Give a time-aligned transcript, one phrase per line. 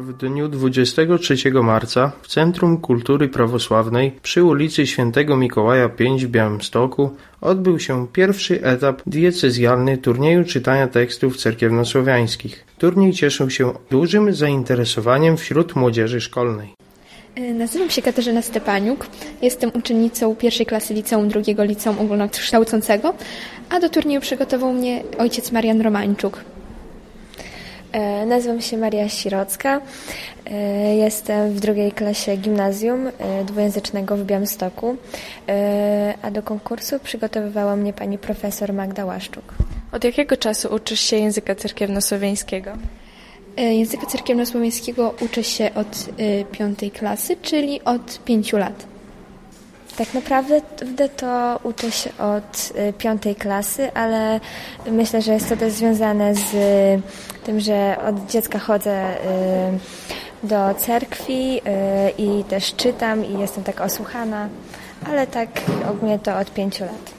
[0.00, 7.10] W dniu 23 marca w Centrum Kultury Prawosławnej przy ulicy Świętego Mikołaja 5 w Białymstoku
[7.40, 12.64] odbył się pierwszy etap diecezjalny turnieju czytania tekstów cerkiewnosłowiańskich.
[12.78, 16.74] Turniej cieszył się dużym zainteresowaniem wśród młodzieży szkolnej.
[17.34, 19.06] E, Nazywam się Katarzyna Stepaniuk.
[19.42, 23.14] Jestem uczennicą pierwszej klasy liceum drugiego liceum ogólnokształcącego,
[23.70, 26.44] a do turnieju przygotował mnie ojciec Marian Romańczuk.
[27.92, 29.80] E, Nazywam się Maria Sirocka.
[30.46, 34.96] E, Jestem w drugiej klasie gimnazjum e, dwujęzycznego w Białymstoku,
[36.22, 39.44] a do konkursu przygotowywała mnie pani profesor Magda Łaszczuk.
[39.92, 42.70] Od jakiego czasu uczysz się języka cerkiewnosłowiańskiego?
[43.56, 46.08] Języka cerkiewnosłowiańskiego uczę się od
[46.52, 48.86] piątej klasy, czyli od pięciu lat.
[50.00, 50.60] Tak naprawdę
[51.08, 54.40] to uczę się od e, piątej klasy, ale
[54.90, 57.00] myślę, że jest to też związane z e,
[57.44, 59.78] tym, że od dziecka chodzę e,
[60.42, 61.60] do cerkwi
[62.18, 64.48] i też czytam i jestem tak osłuchana,
[65.06, 65.48] ale tak
[65.90, 67.10] ogólnie to od pięciu lat.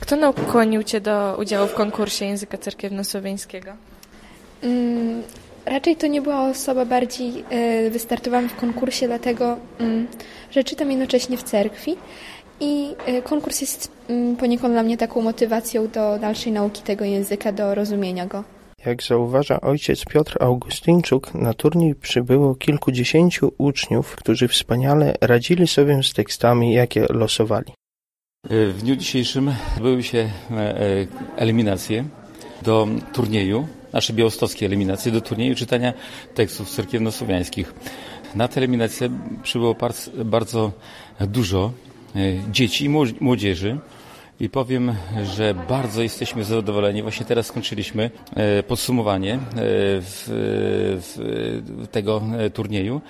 [0.00, 3.70] Kto nakłonił Cię do udziału w konkursie języka cerkiewnosłowiańskiego?
[5.66, 10.06] Raczej to nie była osoba bardziej e, wystartowałam w konkursie, dlatego mm,
[10.50, 11.96] że czytam jednocześnie w cerkwi
[12.60, 17.52] i e, konkurs jest mm, poniekąd dla mnie taką motywacją do dalszej nauki tego języka,
[17.52, 18.44] do rozumienia go.
[18.86, 26.12] Jak zauważa ojciec Piotr Augustyńczuk, na turniej przybyło kilkudziesięciu uczniów, którzy wspaniale radzili sobie z
[26.12, 27.72] tekstami, jakie losowali.
[28.50, 31.06] W dniu dzisiejszym odbyły się e, e,
[31.36, 32.04] eliminacje
[32.62, 35.92] do turnieju, nasze białostockie eliminacje do turnieju czytania
[36.34, 37.74] tekstów cerkiewnosłowiańskich.
[38.34, 39.10] Na te eliminacje
[39.42, 39.76] przybyło
[40.24, 40.72] bardzo
[41.20, 41.72] dużo
[42.16, 42.18] e,
[42.52, 43.78] dzieci i mło- młodzieży.
[44.40, 44.94] I powiem,
[45.36, 47.02] że bardzo jesteśmy zadowoleni.
[47.02, 49.38] Właśnie teraz skończyliśmy e, podsumowanie e,
[50.08, 50.24] w,
[51.02, 52.22] w, tego
[52.54, 53.00] turnieju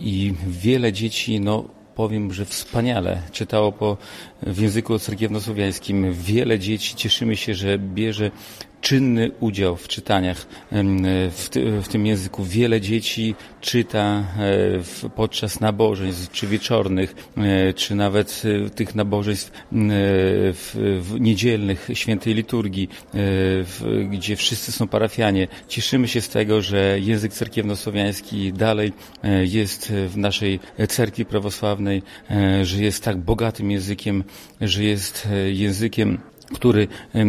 [0.00, 3.96] i wiele dzieci, no powiem, że wspaniale czytało po,
[4.42, 6.12] w języku cerkiewnosłowiańskim.
[6.12, 8.30] Wiele dzieci cieszymy się, że bierze
[8.86, 10.46] czynny udział w czytaniach
[11.30, 12.44] w, ty, w tym języku.
[12.44, 14.24] Wiele dzieci czyta e,
[14.82, 22.34] w, podczas nabożeństw, czy wieczornych, e, czy nawet e, tych nabożeństw w, w niedzielnych, świętej
[22.34, 22.88] liturgii,
[24.10, 25.48] gdzie wszyscy są parafianie.
[25.68, 28.92] Cieszymy się z tego, że język cerkiewnosłowiański dalej
[29.42, 32.02] jest w naszej cerkwi prawosławnej,
[32.62, 34.24] że jest tak bogatym językiem,
[34.60, 36.18] że jest językiem
[36.54, 37.20] który e,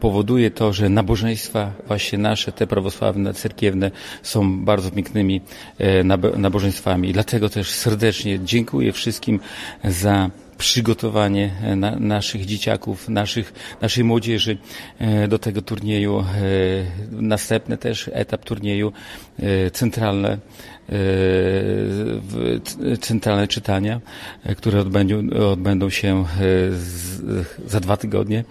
[0.00, 3.90] powoduje to, że nabożeństwa właśnie nasze, te prawosławne, cerkiewne
[4.22, 5.40] są bardzo pięknymi
[5.78, 7.12] e, nabo- nabożeństwami.
[7.12, 9.40] Dlatego też serdecznie dziękuję wszystkim
[9.84, 14.58] za przygotowanie e, na, naszych dzieciaków, naszych, naszej młodzieży
[14.98, 16.20] e, do tego turnieju.
[16.20, 16.24] E,
[17.10, 18.92] Następny też etap turnieju,
[19.72, 20.38] centralne,
[23.00, 24.00] centralne czytania,
[24.56, 26.24] które odbędą, odbędą się
[27.66, 28.44] za dwa tygodnie.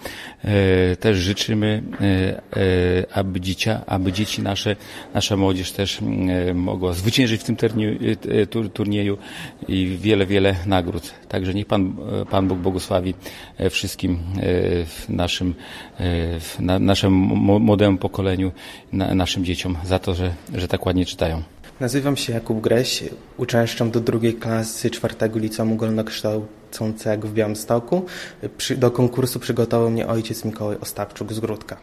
[1.00, 1.84] Też życzymy,
[3.14, 4.76] aby, dzicia, aby dzieci nasze,
[5.14, 6.00] nasza młodzież też
[6.54, 8.00] mogła zwyciężyć w tym turnieju,
[8.50, 9.18] tur- turnieju
[9.68, 11.14] i wiele, wiele nagród.
[11.30, 11.96] Także niech Pan,
[12.30, 13.14] Pan Bóg błogosławi
[13.58, 14.20] e, wszystkim e,
[14.86, 15.56] w naszym,
[15.98, 18.52] e, w na, naszym mo- młodemu pokoleniu,
[18.94, 21.44] na, naszym dzieciom za to, że, że tak ładnie czytają.
[21.80, 23.04] Nazywam się Jakub Greś,
[23.38, 28.06] uczęszczam do drugiej klasy czwartego liceum ogólnokształcącego w Białymstoku.
[28.58, 31.78] Przy, do konkursu przygotował mnie ojciec Mikołaj Ostapczuk z Gródka.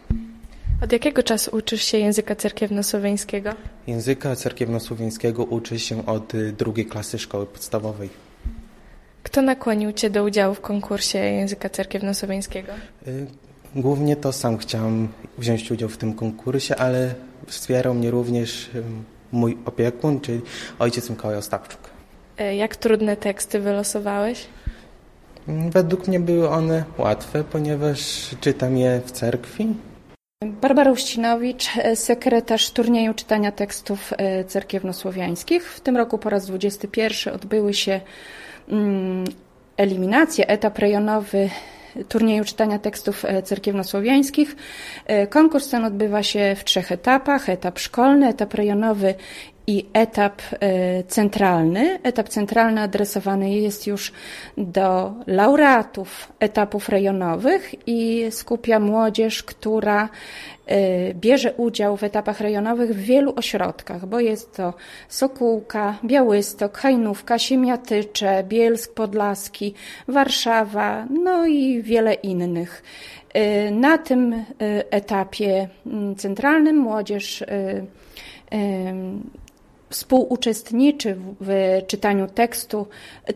[0.82, 3.50] Od jakiego czasu uczysz się języka cerkiewnosłowiańskiego?
[3.86, 8.25] Języka cerkiewnosłowiańskiego uczy się od drugiej klasy szkoły podstawowej.
[9.26, 12.72] Kto nakłonił Cię do udziału w konkursie języka cerkiewnosłowiańskiego?
[13.08, 13.26] Y,
[13.76, 17.14] Głównie to sam chciałem wziąć udział w tym konkursie, ale
[17.46, 18.82] wspierał mnie również y,
[19.32, 20.40] mój opiekun, czyli
[20.78, 21.80] ojciec Mikołaj Ostapczuk.
[22.38, 24.46] E, Jak trudne teksty wylosowałeś?
[25.48, 29.74] Mm, Według mnie były one łatwe, ponieważ czytam je w cerkwi,
[30.44, 34.12] Barbara Uścinowicz, sekretarz turnieju czytania tekstów
[34.48, 35.72] cerkiewnosłowiańskich.
[35.72, 38.00] W tym roku po raz 21 odbyły się
[38.68, 39.24] mm,
[39.76, 41.50] eliminacje, etap rejonowy
[42.08, 44.56] turnieju czytania tekstów e, cerkiewnosłowiańskich.
[45.06, 47.48] E, Konkurs ten odbywa się w trzech etapach.
[47.48, 49.14] Etap szkolny, etap rejonowy
[49.66, 50.42] i etap
[51.08, 51.98] centralny.
[52.02, 54.12] Etap centralny adresowany jest już
[54.56, 60.08] do laureatów etapów rejonowych i skupia młodzież, która
[60.70, 64.74] Y, bierze udział w etapach rejonowych w wielu ośrodkach, bo jest to
[65.08, 69.74] Sokółka, Białystok, Hajnówka, Siemiatycze, Bielsk Podlaski,
[70.08, 72.82] Warszawa, no i wiele innych.
[73.36, 74.44] Y, na tym
[74.90, 75.68] etapie
[76.16, 77.44] centralnym młodzież
[79.96, 82.86] współuczestniczy w czytaniu tekstu,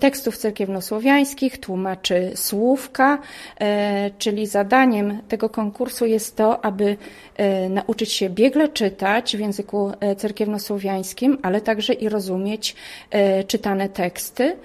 [0.00, 3.18] tekstów cerkiewnosłowiańskich, tłumaczy słówka,
[3.60, 6.96] e, czyli zadaniem tego konkursu jest to, aby
[7.36, 12.76] e, nauczyć się biegle czytać w języku e, cerkiewnosłowiańskim, ale także i rozumieć
[13.46, 14.56] czytane teksty.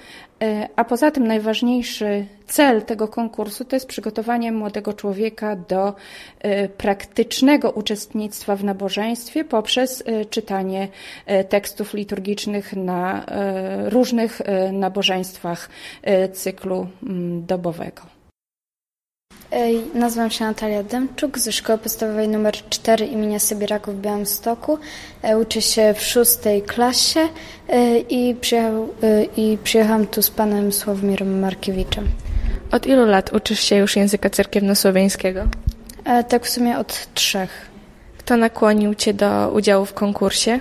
[0.45, 5.93] E, a poza tym najważniejszy cel tego konkursu to jest przygotowanie młodego człowieka do
[6.39, 10.87] e, praktycznego uczestnictwa w nabożeństwie poprzez e, czytanie
[11.49, 13.25] tekstów liturgicznych na
[13.85, 15.69] różnych nabożeństwach
[16.33, 18.14] cyklu mm, dobowego.
[19.93, 24.77] Nazywam się Natalia Demczuk ze Szkoły Podstawowej nr 4 imienia Sybieraków w Białymstoku.
[25.21, 27.19] E, uczę się w szóstej klasie
[27.69, 32.07] e, i, przyjechał, e, i przyjechałam tu z panem Sławomirem Markiewiczem.
[32.71, 35.43] Od ilu lat uczysz się już języka cerkiewnosłowiańskiego?
[36.29, 37.69] Tak w sumie od trzech.
[38.17, 40.59] Kto nakłonił cię do udziału w konkursie?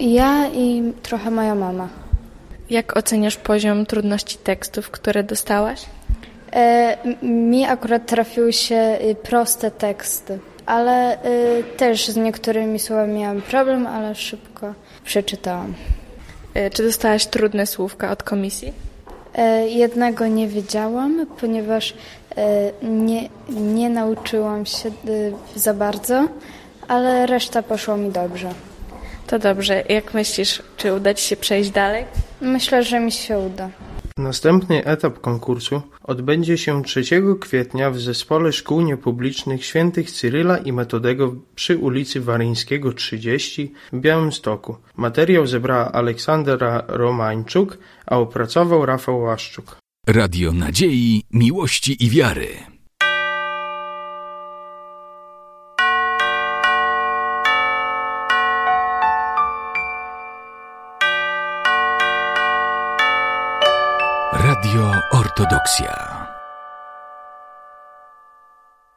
[0.00, 1.88] Ja i trochę moja mama.
[2.70, 5.80] Jak oceniasz poziom trudności tekstów, które dostałaś?
[6.52, 13.42] E, mi akurat trafiły się y, proste teksty, ale y, też z niektórymi słowami miałam
[13.42, 15.74] problem, ale szybko przeczytałam.
[16.54, 18.72] E, czy dostałaś trudne słówka od komisji?
[19.34, 21.94] E, jednego nie wiedziałam, ponieważ
[22.82, 26.28] nie, nie nauczyłam się y, za bardzo,
[26.88, 28.50] ale reszta poszło mi dobrze.
[29.26, 29.82] To dobrze.
[29.88, 32.04] Jak myślisz, czy uda Ci się przejść dalej?
[32.40, 33.68] Myślę, że mi się uda.
[34.18, 37.02] Następny etap konkursu odbędzie się 3
[37.40, 44.76] kwietnia w Zespole Szkół Niepublicznych Świętych Cyryla i Metodego przy ulicy Waryńskiego 30 w Białymstoku.
[44.96, 49.76] Materiał zebrała Aleksandra Romańczuk, a opracował Rafał Łaszczuk.
[50.06, 52.48] Radio Nadziei, Miłości i Wiary.
[64.72, 66.11] Radio Ortodoksja.